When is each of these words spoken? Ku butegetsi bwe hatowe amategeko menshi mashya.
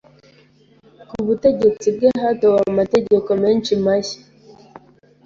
Ku 1.09 1.17
butegetsi 1.27 1.87
bwe 1.95 2.09
hatowe 2.21 2.59
amategeko 2.71 3.29
menshi 3.43 3.71
mashya. 3.85 4.19